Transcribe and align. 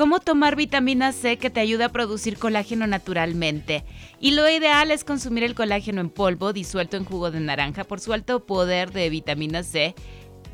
¿Cómo 0.00 0.18
tomar 0.18 0.56
vitamina 0.56 1.12
C 1.12 1.36
que 1.36 1.50
te 1.50 1.60
ayuda 1.60 1.84
a 1.84 1.92
producir 1.92 2.38
colágeno 2.38 2.86
naturalmente? 2.86 3.84
Y 4.18 4.30
lo 4.30 4.48
ideal 4.48 4.90
es 4.90 5.04
consumir 5.04 5.44
el 5.44 5.54
colágeno 5.54 6.00
en 6.00 6.08
polvo 6.08 6.54
disuelto 6.54 6.96
en 6.96 7.04
jugo 7.04 7.30
de 7.30 7.40
naranja 7.40 7.84
por 7.84 8.00
su 8.00 8.14
alto 8.14 8.46
poder 8.46 8.92
de 8.92 9.10
vitamina 9.10 9.62
C 9.62 9.94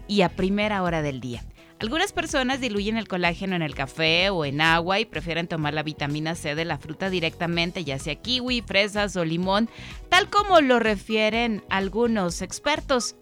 y 0.09 0.23
a 0.23 0.31
primera 0.31 0.83
hora 0.83 1.01
del 1.01 1.21
día. 1.21 1.45
Algunas 1.79 2.13
personas 2.13 2.61
diluyen 2.61 2.97
el 2.97 3.07
colágeno 3.07 3.55
en 3.55 3.63
el 3.63 3.77
café 3.77 4.31
o 4.31 4.45
en 4.45 4.61
agua 4.61 4.99
y 4.99 5.05
prefieren 5.05 5.47
tomar 5.47 5.75
la 5.75 5.85
vitamina 5.85 6.35
C 6.35 6.57
de 6.57 6.65
la 6.65 6.79
fruta 6.79 7.09
directamente, 7.09 7.85
ya 7.85 8.01
sea 8.01 8.17
kiwi, 8.17 8.63
fresas 8.63 9.15
o 9.15 9.25
limón, 9.25 9.71
tal 10.09 10.29
como 10.29 10.61
lo 10.61 10.81
refieren 10.81 11.63
algunos 11.69 12.43
expertos. 12.43 13.15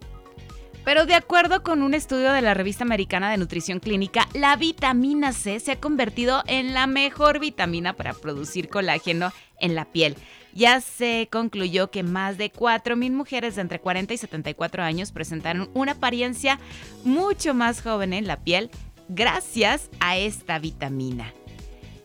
Pero 0.84 1.06
de 1.06 1.14
acuerdo 1.14 1.62
con 1.62 1.82
un 1.82 1.94
estudio 1.94 2.32
de 2.32 2.42
la 2.42 2.52
revista 2.52 2.84
americana 2.84 3.30
de 3.30 3.38
nutrición 3.38 3.80
clínica, 3.80 4.28
la 4.34 4.54
vitamina 4.56 5.32
C 5.32 5.58
se 5.58 5.72
ha 5.72 5.80
convertido 5.80 6.42
en 6.46 6.74
la 6.74 6.86
mejor 6.86 7.40
vitamina 7.40 7.94
para 7.94 8.12
producir 8.12 8.68
colágeno 8.68 9.32
en 9.60 9.74
la 9.74 9.86
piel. 9.86 10.16
Ya 10.52 10.80
se 10.82 11.28
concluyó 11.32 11.90
que 11.90 12.02
más 12.02 12.36
de 12.36 12.52
4.000 12.52 13.10
mujeres 13.12 13.56
de 13.56 13.62
entre 13.62 13.80
40 13.80 14.14
y 14.14 14.18
74 14.18 14.82
años 14.82 15.10
presentaron 15.10 15.70
una 15.72 15.92
apariencia 15.92 16.60
mucho 17.02 17.54
más 17.54 17.82
joven 17.82 18.12
en 18.12 18.26
la 18.26 18.40
piel 18.40 18.70
gracias 19.08 19.90
a 20.00 20.16
esta 20.18 20.58
vitamina. 20.58 21.32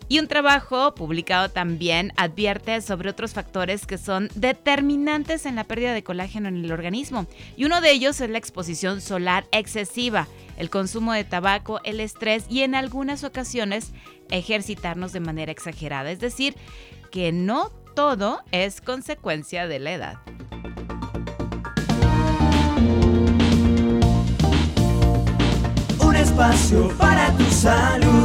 Y 0.09 0.17
un 0.17 0.27
trabajo 0.27 0.95
publicado 0.95 1.49
también 1.49 2.13
advierte 2.17 2.81
sobre 2.81 3.11
otros 3.11 3.33
factores 3.33 3.85
que 3.85 3.99
son 3.99 4.29
determinantes 4.33 5.45
en 5.45 5.55
la 5.55 5.66
pérdida 5.66 5.93
de 5.93 6.03
colágeno 6.03 6.49
en 6.49 6.57
el 6.57 6.71
organismo. 6.71 7.27
Y 7.55 7.66
uno 7.66 7.79
de 7.79 7.91
ellos 7.91 8.19
es 8.19 8.29
la 8.29 8.39
exposición 8.39 9.01
solar 9.01 9.45
excesiva, 9.51 10.27
el 10.57 10.71
consumo 10.71 11.13
de 11.13 11.23
tabaco, 11.25 11.79
el 11.83 11.99
estrés 11.99 12.45
y 12.49 12.63
en 12.63 12.73
algunas 12.73 13.23
ocasiones 13.23 13.91
ejercitarnos 14.31 15.13
de 15.13 15.19
manera 15.19 15.51
exagerada. 15.51 16.09
Es 16.09 16.19
decir, 16.19 16.55
que 17.11 17.31
no 17.31 17.69
todo 17.95 18.41
es 18.51 18.81
consecuencia 18.81 19.67
de 19.67 19.77
la 19.77 19.91
edad. 19.91 20.17
Un 25.99 26.16
espacio 26.16 26.89
para 26.97 27.31
tu 27.38 27.45
salud. 27.45 28.19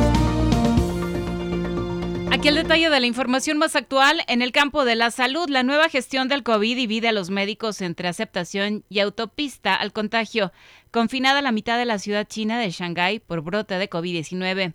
Aquí 2.44 2.50
el 2.50 2.56
detalle 2.56 2.90
de 2.90 3.00
la 3.00 3.06
información 3.06 3.56
más 3.56 3.74
actual 3.74 4.20
en 4.28 4.42
el 4.42 4.52
campo 4.52 4.84
de 4.84 4.96
la 4.96 5.10
salud. 5.10 5.48
La 5.48 5.62
nueva 5.62 5.88
gestión 5.88 6.28
del 6.28 6.42
COVID 6.42 6.76
divide 6.76 7.08
a 7.08 7.12
los 7.12 7.30
médicos 7.30 7.80
entre 7.80 8.06
aceptación 8.06 8.84
y 8.90 8.98
autopista 8.98 9.74
al 9.74 9.94
contagio, 9.94 10.52
confinada 10.90 11.40
la 11.40 11.52
mitad 11.52 11.78
de 11.78 11.86
la 11.86 11.98
ciudad 11.98 12.26
china 12.28 12.60
de 12.60 12.70
Shanghái 12.70 13.20
por 13.20 13.40
brote 13.40 13.78
de 13.78 13.88
COVID-19. 13.88 14.74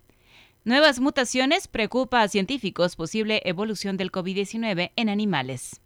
Nuevas 0.64 1.00
mutaciones 1.00 1.68
preocupa 1.68 2.24
a 2.24 2.28
científicos 2.28 2.96
posible 2.96 3.44
evolución 3.46 3.98
del 3.98 4.12
COVID-19 4.12 4.90
en 4.96 5.08
animales. 5.08 5.80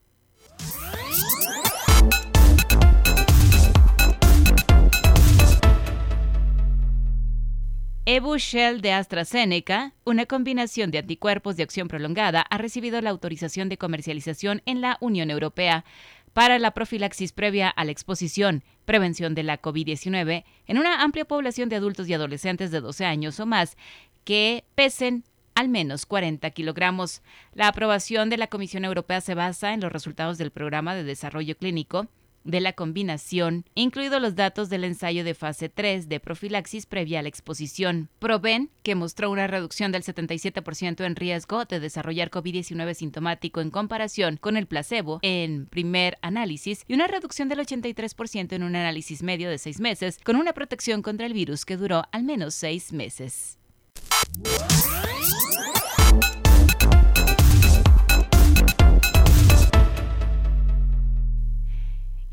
Evushell 8.06 8.82
de 8.82 8.92
AstraZeneca, 8.92 9.94
una 10.04 10.26
combinación 10.26 10.92
de 10.92 10.98
anticuerpos 10.98 11.56
de 11.56 11.64
acción 11.64 11.88
prolongada, 11.88 12.42
ha 12.42 12.58
recibido 12.58 13.00
la 13.00 13.12
autorización 13.12 13.70
de 13.70 13.78
comercialización 13.78 14.62
en 14.66 14.82
la 14.82 14.98
Unión 15.00 15.32
Europea 15.32 15.86
para 16.34 16.60
la 16.60 16.72
profilaxis 16.72 17.32
previa 17.32 17.70
a 17.70 17.86
la 17.86 17.92
exposición, 17.92 18.66
prevención 18.84 19.36
de 19.36 19.44
la 19.44 19.62
COVID-19 19.62 20.44
en 20.68 20.78
una 20.78 21.02
amplia 21.02 21.24
población 21.24 21.70
de 21.70 21.78
adultos 21.78 22.10
y 22.10 22.14
adolescentes 22.14 22.72
de 22.72 22.82
12 22.82 23.06
años 23.06 23.40
o 23.40 23.46
más 23.46 23.78
que 24.26 24.66
pesen 24.76 25.24
al 25.56 25.70
menos 25.70 26.06
40 26.06 26.50
kilogramos. 26.50 27.22
La 27.54 27.70
aprobación 27.70 28.30
de 28.30 28.36
la 28.36 28.48
Comisión 28.48 28.84
Europea 28.84 29.22
se 29.22 29.34
basa 29.34 29.74
en 29.74 29.80
los 29.80 29.94
resultados 29.94 30.38
del 30.38 30.52
programa 30.52 30.94
de 30.94 31.06
desarrollo 31.06 31.56
clínico 31.56 32.10
de 32.44 32.62
la 32.62 32.74
combinación, 32.74 33.66
incluidos 33.76 34.22
los 34.22 34.36
datos 34.36 34.70
del 34.70 34.84
ensayo 34.84 35.24
de 35.24 35.34
fase 35.34 35.70
3 35.70 36.10
de 36.10 36.20
profilaxis 36.20 36.86
previa 36.86 37.20
a 37.20 37.22
la 37.22 37.30
exposición. 37.30 38.10
Proven, 38.20 38.70
que 38.84 38.96
mostró 38.96 39.32
una 39.32 39.48
reducción 39.48 39.92
del 39.92 40.04
77% 40.04 41.06
en 41.06 41.16
riesgo 41.16 41.66
de 41.66 41.80
desarrollar 41.80 42.30
COVID-19 42.30 42.94
sintomático 42.94 43.62
en 43.62 43.72
comparación 43.72 44.38
con 44.38 44.58
el 44.58 44.68
placebo 44.68 45.20
en 45.22 45.68
primer 45.68 46.18
análisis 46.22 46.84
y 46.88 46.94
una 46.94 47.08
reducción 47.08 47.50
del 47.50 47.60
83% 47.60 48.54
en 48.54 48.64
un 48.64 48.76
análisis 48.76 49.24
medio 49.24 49.50
de 49.50 49.58
seis 49.58 49.80
meses, 49.80 50.20
con 50.24 50.36
una 50.36 50.54
protección 50.54 51.02
contra 51.02 51.26
el 51.26 51.34
virus 51.34 51.66
que 51.66 51.78
duró 51.78 52.04
al 52.12 52.24
menos 52.24 52.56
seis 52.56 52.94
meses. 52.94 53.58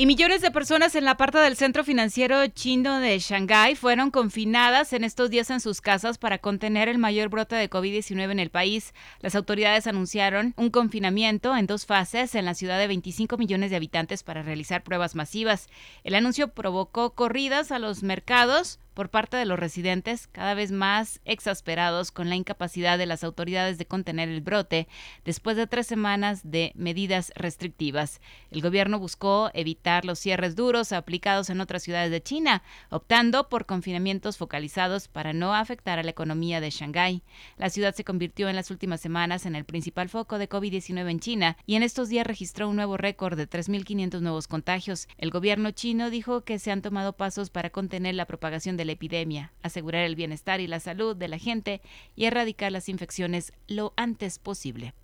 Y 0.00 0.06
millones 0.06 0.40
de 0.40 0.50
personas 0.50 0.94
en 0.94 1.04
la 1.04 1.18
parte 1.18 1.36
del 1.36 1.56
centro 1.56 1.84
financiero 1.84 2.46
chino 2.46 3.00
de 3.00 3.18
Shanghái 3.18 3.74
fueron 3.74 4.10
confinadas 4.10 4.94
en 4.94 5.04
estos 5.04 5.28
días 5.28 5.50
en 5.50 5.60
sus 5.60 5.82
casas 5.82 6.16
para 6.16 6.38
contener 6.38 6.88
el 6.88 6.96
mayor 6.96 7.28
brote 7.28 7.54
de 7.54 7.68
COVID-19 7.68 8.30
en 8.30 8.38
el 8.38 8.48
país. 8.48 8.94
Las 9.20 9.34
autoridades 9.34 9.86
anunciaron 9.86 10.54
un 10.56 10.70
confinamiento 10.70 11.54
en 11.54 11.66
dos 11.66 11.84
fases 11.84 12.34
en 12.34 12.46
la 12.46 12.54
ciudad 12.54 12.78
de 12.78 12.86
25 12.86 13.36
millones 13.36 13.68
de 13.68 13.76
habitantes 13.76 14.22
para 14.22 14.42
realizar 14.42 14.82
pruebas 14.82 15.14
masivas. 15.14 15.68
El 16.02 16.14
anuncio 16.14 16.48
provocó 16.48 17.10
corridas 17.10 17.70
a 17.70 17.78
los 17.78 18.02
mercados, 18.02 18.78
por 18.94 19.10
parte 19.10 19.36
de 19.36 19.44
los 19.44 19.58
residentes, 19.58 20.26
cada 20.26 20.54
vez 20.54 20.72
más 20.72 21.20
exasperados 21.24 22.12
con 22.12 22.28
la 22.28 22.36
incapacidad 22.36 22.98
de 22.98 23.06
las 23.06 23.24
autoridades 23.24 23.78
de 23.78 23.86
contener 23.86 24.28
el 24.28 24.40
brote 24.40 24.88
después 25.24 25.56
de 25.56 25.66
tres 25.66 25.86
semanas 25.86 26.40
de 26.44 26.72
medidas 26.74 27.32
restrictivas. 27.34 28.20
El 28.50 28.62
gobierno 28.62 28.98
buscó 28.98 29.50
evitar 29.54 30.04
los 30.04 30.18
cierres 30.18 30.56
duros 30.56 30.92
aplicados 30.92 31.50
en 31.50 31.60
otras 31.60 31.82
ciudades 31.82 32.10
de 32.10 32.22
China, 32.22 32.62
optando 32.90 33.48
por 33.48 33.66
confinamientos 33.66 34.36
focalizados 34.36 35.08
para 35.08 35.32
no 35.32 35.54
afectar 35.54 35.98
a 35.98 36.02
la 36.02 36.10
economía 36.10 36.60
de 36.60 36.70
Shanghái. 36.70 37.22
La 37.56 37.70
ciudad 37.70 37.94
se 37.94 38.04
convirtió 38.04 38.48
en 38.48 38.56
las 38.56 38.70
últimas 38.70 39.00
semanas 39.00 39.46
en 39.46 39.54
el 39.54 39.64
principal 39.64 40.08
foco 40.08 40.38
de 40.38 40.48
COVID-19 40.48 41.10
en 41.10 41.20
China 41.20 41.56
y 41.66 41.76
en 41.76 41.82
estos 41.82 42.08
días 42.08 42.26
registró 42.26 42.68
un 42.68 42.76
nuevo 42.76 42.96
récord 42.96 43.36
de 43.36 43.48
3.500 43.48 44.20
nuevos 44.20 44.48
contagios. 44.48 45.08
El 45.18 45.30
gobierno 45.30 45.70
chino 45.70 46.10
dijo 46.10 46.42
que 46.42 46.58
se 46.58 46.70
han 46.70 46.82
tomado 46.82 47.14
pasos 47.14 47.50
para 47.50 47.70
contener 47.70 48.14
la 48.14 48.26
propagación 48.26 48.76
de 48.76 48.79
la 48.84 48.92
epidemia, 48.92 49.52
asegurar 49.62 50.04
el 50.04 50.16
bienestar 50.16 50.60
y 50.60 50.66
la 50.66 50.80
salud 50.80 51.16
de 51.16 51.28
la 51.28 51.38
gente 51.38 51.80
y 52.16 52.24
erradicar 52.24 52.72
las 52.72 52.88
infecciones 52.88 53.52
lo 53.66 53.92
antes 53.96 54.38
posible. 54.38 54.94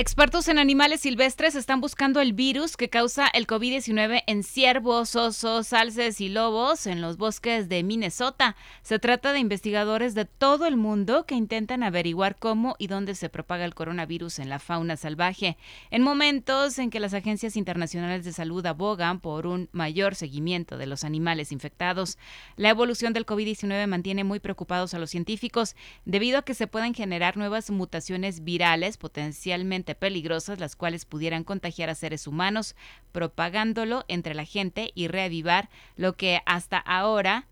Expertos 0.00 0.46
en 0.46 0.60
animales 0.60 1.00
silvestres 1.00 1.56
están 1.56 1.80
buscando 1.80 2.20
el 2.20 2.32
virus 2.32 2.76
que 2.76 2.88
causa 2.88 3.26
el 3.26 3.48
COVID-19 3.48 4.22
en 4.28 4.44
ciervos, 4.44 5.16
osos, 5.16 5.72
alces 5.72 6.20
y 6.20 6.28
lobos 6.28 6.86
en 6.86 7.00
los 7.00 7.16
bosques 7.16 7.68
de 7.68 7.82
Minnesota. 7.82 8.54
Se 8.82 9.00
trata 9.00 9.32
de 9.32 9.40
investigadores 9.40 10.14
de 10.14 10.24
todo 10.24 10.66
el 10.66 10.76
mundo 10.76 11.26
que 11.26 11.34
intentan 11.34 11.82
averiguar 11.82 12.36
cómo 12.36 12.76
y 12.78 12.86
dónde 12.86 13.16
se 13.16 13.28
propaga 13.28 13.64
el 13.64 13.74
coronavirus 13.74 14.38
en 14.38 14.48
la 14.48 14.60
fauna 14.60 14.96
salvaje. 14.96 15.56
En 15.90 16.02
momentos 16.02 16.78
en 16.78 16.90
que 16.90 17.00
las 17.00 17.12
agencias 17.12 17.56
internacionales 17.56 18.24
de 18.24 18.32
salud 18.32 18.64
abogan 18.66 19.18
por 19.18 19.48
un 19.48 19.68
mayor 19.72 20.14
seguimiento 20.14 20.78
de 20.78 20.86
los 20.86 21.02
animales 21.02 21.50
infectados, 21.50 22.18
la 22.54 22.68
evolución 22.68 23.14
del 23.14 23.26
COVID-19 23.26 23.84
mantiene 23.88 24.22
muy 24.22 24.38
preocupados 24.38 24.94
a 24.94 25.00
los 25.00 25.10
científicos 25.10 25.74
debido 26.04 26.38
a 26.38 26.42
que 26.42 26.54
se 26.54 26.68
pueden 26.68 26.94
generar 26.94 27.36
nuevas 27.36 27.68
mutaciones 27.72 28.44
virales 28.44 28.96
potencialmente 28.96 29.87
peligrosas, 29.94 30.60
las 30.60 30.76
cuales 30.76 31.04
pudieran 31.04 31.44
contagiar 31.44 31.90
a 31.90 31.94
seres 31.94 32.26
humanos, 32.26 32.76
propagándolo 33.12 34.04
entre 34.08 34.34
la 34.34 34.44
gente 34.44 34.90
y 34.94 35.08
reavivar 35.08 35.68
lo 35.96 36.16
que 36.16 36.40
hasta 36.46 36.78
ahora 36.78 37.46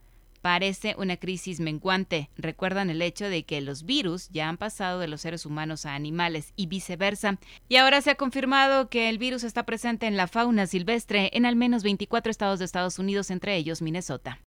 parece 0.46 0.94
una 0.96 1.16
crisis 1.16 1.58
menguante. 1.58 2.30
Recuerdan 2.36 2.88
el 2.88 3.02
hecho 3.02 3.28
de 3.28 3.44
que 3.44 3.60
los 3.60 3.84
virus 3.84 4.28
ya 4.28 4.48
han 4.48 4.58
pasado 4.58 5.00
de 5.00 5.08
los 5.08 5.22
seres 5.22 5.44
humanos 5.44 5.86
a 5.86 5.94
animales 5.94 6.52
y 6.54 6.66
viceversa. 6.66 7.38
Y 7.68 7.76
ahora 7.76 8.00
se 8.00 8.10
ha 8.10 8.14
confirmado 8.14 8.88
que 8.88 9.08
el 9.08 9.18
virus 9.18 9.42
está 9.42 9.66
presente 9.66 10.06
en 10.06 10.16
la 10.16 10.28
fauna 10.28 10.68
silvestre 10.68 11.30
en 11.32 11.46
al 11.46 11.56
menos 11.56 11.82
24 11.82 12.30
estados 12.30 12.60
de 12.60 12.64
Estados 12.64 13.00
Unidos, 13.00 13.32
entre 13.32 13.56
ellos 13.56 13.82
Minnesota. 13.82 14.45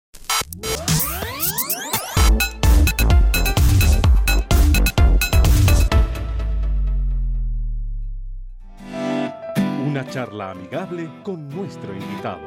Una 9.94 10.04
charla 10.10 10.50
amigable 10.50 11.08
con 11.22 11.48
nuestro 11.48 11.94
invitado. 11.94 12.40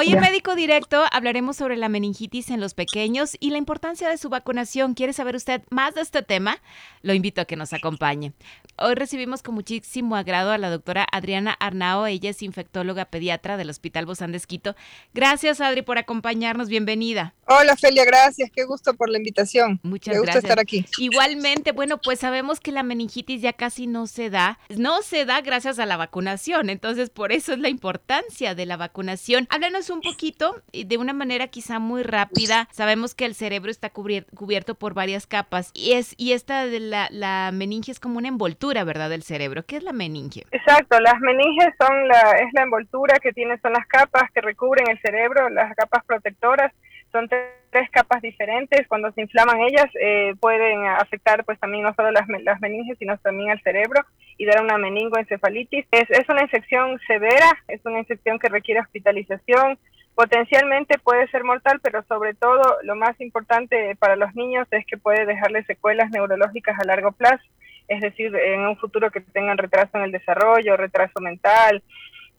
Hoy 0.00 0.14
en 0.14 0.20
Médico 0.20 0.54
Directo 0.54 1.04
hablaremos 1.12 1.58
sobre 1.58 1.76
la 1.76 1.90
meningitis 1.90 2.48
en 2.48 2.58
los 2.58 2.72
pequeños 2.72 3.36
y 3.38 3.50
la 3.50 3.58
importancia 3.58 4.08
de 4.08 4.16
su 4.16 4.30
vacunación. 4.30 4.94
¿Quiere 4.94 5.12
saber 5.12 5.36
usted 5.36 5.60
más 5.68 5.94
de 5.94 6.00
este 6.00 6.22
tema? 6.22 6.56
Lo 7.02 7.12
invito 7.12 7.42
a 7.42 7.44
que 7.44 7.54
nos 7.54 7.74
acompañe. 7.74 8.32
Hoy 8.78 8.94
recibimos 8.94 9.42
con 9.42 9.54
muchísimo 9.54 10.16
agrado 10.16 10.52
a 10.52 10.56
la 10.56 10.70
doctora 10.70 11.06
Adriana 11.12 11.54
Arnao. 11.60 12.06
Ella 12.06 12.30
es 12.30 12.40
infectóloga 12.40 13.04
pediatra 13.04 13.58
del 13.58 13.68
Hospital 13.68 14.06
Bozán 14.06 14.32
de 14.32 14.38
Esquito. 14.38 14.74
Gracias, 15.12 15.60
Adri, 15.60 15.82
por 15.82 15.98
acompañarnos. 15.98 16.70
Bienvenida. 16.70 17.34
Hola, 17.46 17.76
Felia, 17.76 18.06
gracias. 18.06 18.50
Qué 18.50 18.64
gusto 18.64 18.94
por 18.94 19.10
la 19.10 19.18
invitación. 19.18 19.80
Muchas 19.82 20.14
Me 20.14 20.20
gusta 20.20 20.32
gracias. 20.32 20.44
estar 20.44 20.60
aquí. 20.60 20.86
Igualmente, 20.96 21.72
bueno, 21.72 21.98
pues 21.98 22.20
sabemos 22.20 22.58
que 22.60 22.72
la 22.72 22.82
meningitis 22.82 23.42
ya 23.42 23.52
casi 23.52 23.86
no 23.86 24.06
se 24.06 24.30
da. 24.30 24.58
No 24.70 25.02
se 25.02 25.26
da 25.26 25.42
gracias 25.42 25.78
a 25.78 25.84
la 25.84 25.98
vacunación. 25.98 26.70
Entonces, 26.70 27.10
por 27.10 27.32
eso 27.32 27.52
es 27.52 27.58
la 27.58 27.68
importancia 27.68 28.54
de 28.54 28.64
la 28.64 28.78
vacunación. 28.78 29.46
Háblanos 29.50 29.89
un 29.90 30.00
poquito, 30.00 30.56
de 30.72 30.96
una 30.98 31.12
manera 31.12 31.48
quizá 31.48 31.78
muy 31.78 32.02
rápida. 32.02 32.68
Sabemos 32.72 33.14
que 33.14 33.26
el 33.26 33.34
cerebro 33.34 33.70
está 33.70 33.90
cubierto 33.90 34.74
por 34.74 34.94
varias 34.94 35.26
capas 35.26 35.70
y 35.74 35.92
es 35.92 36.14
y 36.16 36.32
esta 36.32 36.66
de 36.66 36.80
la, 36.80 37.08
la 37.10 37.50
meninge 37.52 37.92
es 37.92 38.00
como 38.00 38.18
una 38.18 38.28
envoltura, 38.28 38.84
¿verdad? 38.84 39.10
Del 39.10 39.22
cerebro. 39.22 39.64
¿Qué 39.64 39.76
es 39.76 39.82
la 39.82 39.92
meninge? 39.92 40.44
Exacto, 40.50 41.00
las 41.00 41.18
meninges 41.20 41.74
son 41.78 42.08
la, 42.08 42.32
es 42.38 42.52
la 42.52 42.62
envoltura 42.62 43.18
que 43.20 43.32
tiene, 43.32 43.58
son 43.60 43.72
las 43.72 43.86
capas 43.86 44.30
que 44.32 44.40
recubren 44.40 44.88
el 44.88 45.00
cerebro, 45.00 45.48
las 45.50 45.74
capas 45.74 46.04
protectoras. 46.04 46.72
Son 47.12 47.28
tres 47.70 47.88
capas 47.90 48.22
diferentes. 48.22 48.86
Cuando 48.88 49.10
se 49.12 49.22
inflaman 49.22 49.60
ellas, 49.60 49.86
eh, 50.00 50.34
pueden 50.40 50.86
afectar 50.86 51.44
pues 51.44 51.58
también 51.58 51.84
no 51.84 51.94
solo 51.94 52.10
las, 52.10 52.26
las 52.42 52.60
meninges, 52.60 52.98
sino 52.98 53.16
también 53.18 53.50
al 53.50 53.62
cerebro 53.62 54.04
y 54.36 54.46
dar 54.46 54.62
una 54.62 54.78
meningoencefalitis. 54.78 55.86
Es, 55.90 56.10
es 56.10 56.28
una 56.28 56.42
infección 56.42 56.98
severa, 57.06 57.58
es 57.68 57.80
una 57.84 57.98
infección 57.98 58.38
que 58.38 58.48
requiere 58.48 58.80
hospitalización. 58.80 59.78
Potencialmente 60.14 60.98
puede 60.98 61.28
ser 61.28 61.44
mortal, 61.44 61.80
pero 61.82 62.02
sobre 62.02 62.34
todo 62.34 62.78
lo 62.82 62.96
más 62.96 63.18
importante 63.20 63.96
para 63.96 64.16
los 64.16 64.34
niños 64.34 64.66
es 64.70 64.84
que 64.86 64.98
puede 64.98 65.24
dejarles 65.24 65.66
secuelas 65.66 66.10
neurológicas 66.10 66.78
a 66.78 66.84
largo 66.84 67.12
plazo, 67.12 67.42
es 67.88 68.00
decir, 68.00 68.34
en 68.36 68.60
un 68.60 68.76
futuro 68.76 69.10
que 69.10 69.20
tengan 69.20 69.56
retraso 69.56 69.96
en 69.96 70.04
el 70.04 70.12
desarrollo, 70.12 70.76
retraso 70.76 71.20
mental, 71.20 71.82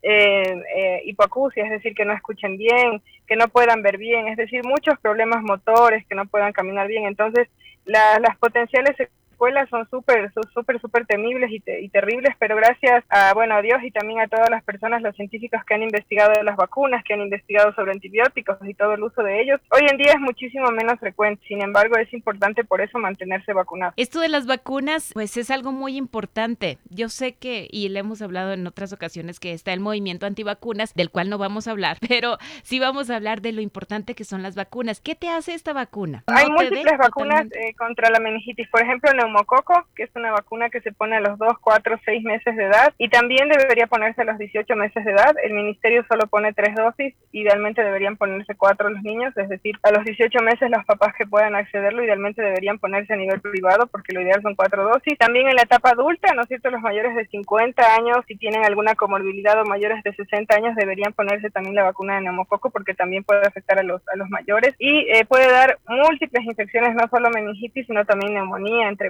eh, 0.03 0.61
eh, 0.75 1.01
hipoacusia, 1.05 1.63
es 1.65 1.71
decir, 1.71 1.93
que 1.93 2.05
no 2.05 2.13
escuchen 2.13 2.57
bien, 2.57 3.01
que 3.27 3.35
no 3.35 3.47
puedan 3.49 3.81
ver 3.83 3.97
bien, 3.97 4.27
es 4.27 4.37
decir, 4.37 4.63
muchos 4.65 4.99
problemas 4.99 5.43
motores, 5.43 6.05
que 6.07 6.15
no 6.15 6.25
puedan 6.25 6.53
caminar 6.53 6.87
bien. 6.87 7.05
Entonces, 7.05 7.47
la- 7.85 8.19
las 8.19 8.37
potenciales 8.37 8.95
secuelas 9.41 9.67
son 9.69 9.89
súper, 9.89 10.31
súper, 10.53 10.79
súper 10.79 11.07
temibles 11.07 11.49
y, 11.51 11.59
te- 11.61 11.81
y 11.81 11.89
terribles, 11.89 12.35
pero 12.37 12.55
gracias 12.55 13.03
a, 13.09 13.33
bueno, 13.33 13.55
a 13.55 13.61
Dios 13.63 13.79
y 13.83 13.89
también 13.89 14.19
a 14.19 14.27
todas 14.27 14.51
las 14.51 14.63
personas, 14.63 15.01
los 15.01 15.15
científicos 15.15 15.61
que 15.65 15.73
han 15.73 15.81
investigado 15.81 16.43
las 16.43 16.55
vacunas, 16.55 17.03
que 17.03 17.15
han 17.15 17.21
investigado 17.21 17.73
sobre 17.73 17.91
antibióticos 17.91 18.57
y 18.67 18.75
todo 18.75 18.93
el 18.93 19.01
uso 19.03 19.23
de 19.23 19.41
ellos, 19.41 19.59
hoy 19.71 19.87
en 19.89 19.97
día 19.97 20.11
es 20.13 20.19
muchísimo 20.19 20.69
menos 20.69 20.99
frecuente. 20.99 21.43
Sin 21.47 21.59
embargo, 21.63 21.97
es 21.97 22.13
importante 22.13 22.63
por 22.63 22.81
eso 22.81 22.99
mantenerse 22.99 23.51
vacunado. 23.51 23.93
Esto 23.97 24.19
de 24.19 24.29
las 24.29 24.45
vacunas, 24.45 25.09
pues 25.13 25.35
es 25.37 25.49
algo 25.49 25.71
muy 25.71 25.97
importante. 25.97 26.77
Yo 26.91 27.09
sé 27.09 27.33
que, 27.33 27.67
y 27.71 27.89
le 27.89 27.99
hemos 28.01 28.21
hablado 28.21 28.53
en 28.53 28.67
otras 28.67 28.93
ocasiones, 28.93 29.39
que 29.39 29.53
está 29.53 29.73
el 29.73 29.79
movimiento 29.79 30.27
antivacunas, 30.27 30.93
del 30.93 31.09
cual 31.09 31.31
no 31.31 31.39
vamos 31.39 31.67
a 31.67 31.71
hablar, 31.71 31.97
pero 32.07 32.37
sí 32.61 32.79
vamos 32.79 33.09
a 33.09 33.15
hablar 33.15 33.41
de 33.41 33.53
lo 33.53 33.61
importante 33.61 34.13
que 34.13 34.23
son 34.23 34.43
las 34.43 34.55
vacunas. 34.55 35.01
¿Qué 35.01 35.15
te 35.15 35.29
hace 35.29 35.55
esta 35.55 35.73
vacuna? 35.73 36.23
Hay 36.27 36.47
¿No 36.47 36.57
te 36.57 36.65
dé 36.65 36.69
múltiples 36.69 36.97
vacunas 36.99 37.45
eh, 37.53 37.73
contra 37.75 38.11
la 38.11 38.19
meningitis, 38.19 38.69
por 38.69 38.83
ejemplo, 38.83 39.09
el 39.09 39.30
neumococo, 39.31 39.85
que 39.95 40.03
es 40.03 40.09
una 40.15 40.31
vacuna 40.31 40.69
que 40.69 40.81
se 40.81 40.91
pone 40.91 41.17
a 41.17 41.21
los 41.21 41.37
2, 41.37 41.53
4, 41.61 41.99
6 42.03 42.23
meses 42.23 42.55
de 42.55 42.63
edad 42.65 42.93
y 42.97 43.09
también 43.09 43.49
debería 43.49 43.87
ponerse 43.87 44.21
a 44.21 44.25
los 44.25 44.37
18 44.37 44.75
meses 44.75 45.03
de 45.05 45.11
edad. 45.11 45.33
El 45.43 45.53
ministerio 45.53 46.03
solo 46.09 46.27
pone 46.27 46.53
3 46.53 46.75
dosis, 46.75 47.15
idealmente 47.31 47.83
deberían 47.83 48.17
ponerse 48.17 48.55
4 48.55 48.89
los 48.89 49.01
niños, 49.03 49.35
es 49.37 49.49
decir, 49.49 49.75
a 49.83 49.91
los 49.91 50.03
18 50.03 50.39
meses 50.43 50.69
los 50.69 50.85
papás 50.85 51.13
que 51.17 51.25
puedan 51.25 51.55
accederlo 51.55 52.03
idealmente 52.03 52.41
deberían 52.41 52.79
ponerse 52.79 53.13
a 53.13 53.17
nivel 53.17 53.41
privado 53.41 53.87
porque 53.87 54.13
lo 54.13 54.21
ideal 54.21 54.41
son 54.41 54.55
4 54.55 54.83
dosis. 54.83 55.17
También 55.17 55.47
en 55.47 55.55
la 55.55 55.63
etapa 55.63 55.91
adulta, 55.91 56.33
¿no 56.33 56.41
es 56.41 56.47
cierto? 56.47 56.69
Los 56.69 56.81
mayores 56.81 57.15
de 57.15 57.27
50 57.27 57.95
años, 57.95 58.17
si 58.27 58.35
tienen 58.35 58.63
alguna 58.65 58.95
comorbilidad 58.95 59.59
o 59.61 59.65
mayores 59.65 60.03
de 60.03 60.13
60 60.13 60.55
años, 60.55 60.75
deberían 60.75 61.13
ponerse 61.13 61.49
también 61.49 61.75
la 61.75 61.83
vacuna 61.83 62.15
de 62.15 62.21
neumococo 62.21 62.69
porque 62.69 62.93
también 62.93 63.23
puede 63.23 63.45
afectar 63.47 63.79
a 63.79 63.83
los, 63.83 64.01
a 64.13 64.15
los 64.17 64.29
mayores 64.29 64.75
y 64.79 65.07
eh, 65.11 65.25
puede 65.25 65.49
dar 65.49 65.77
múltiples 65.87 66.45
infecciones, 66.45 66.95
no 66.95 67.07
solo 67.09 67.29
meningitis, 67.29 67.87
sino 67.87 68.05
también 68.05 68.33
neumonía, 68.33 68.89
entre 68.89 69.09